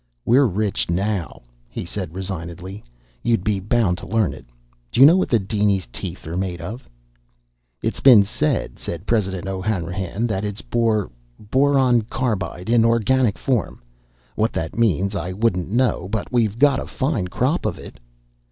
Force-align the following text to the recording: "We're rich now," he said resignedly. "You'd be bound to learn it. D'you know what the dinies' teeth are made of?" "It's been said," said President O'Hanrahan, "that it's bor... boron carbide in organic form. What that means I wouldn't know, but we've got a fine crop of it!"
"We're 0.25 0.47
rich 0.47 0.89
now," 0.89 1.43
he 1.69 1.85
said 1.85 2.15
resignedly. 2.15 2.83
"You'd 3.21 3.43
be 3.43 3.59
bound 3.59 3.99
to 3.99 4.07
learn 4.07 4.33
it. 4.33 4.47
D'you 4.91 5.05
know 5.05 5.15
what 5.15 5.29
the 5.29 5.37
dinies' 5.37 5.87
teeth 5.93 6.25
are 6.25 6.35
made 6.35 6.59
of?" 6.59 6.89
"It's 7.83 7.99
been 7.99 8.23
said," 8.23 8.79
said 8.79 9.05
President 9.05 9.47
O'Hanrahan, 9.47 10.25
"that 10.25 10.43
it's 10.43 10.63
bor... 10.63 11.11
boron 11.39 12.01
carbide 12.01 12.67
in 12.71 12.83
organic 12.83 13.37
form. 13.37 13.79
What 14.33 14.53
that 14.53 14.75
means 14.75 15.15
I 15.15 15.33
wouldn't 15.33 15.69
know, 15.69 16.09
but 16.09 16.31
we've 16.31 16.57
got 16.57 16.79
a 16.79 16.87
fine 16.87 17.27
crop 17.27 17.63
of 17.67 17.77
it!" 17.77 17.99